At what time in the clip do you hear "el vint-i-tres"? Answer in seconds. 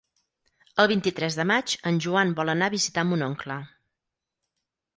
0.83-1.37